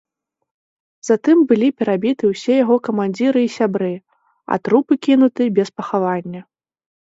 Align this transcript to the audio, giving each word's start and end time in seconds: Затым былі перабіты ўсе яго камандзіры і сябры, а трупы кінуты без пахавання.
Затым 1.09 1.43
былі 1.51 1.69
перабіты 1.81 2.23
ўсе 2.31 2.53
яго 2.63 2.79
камандзіры 2.89 3.45
і 3.49 3.53
сябры, 3.57 3.93
а 4.55 4.61
трупы 4.69 4.93
кінуты 5.07 5.43
без 5.61 5.69
пахавання. 5.79 6.41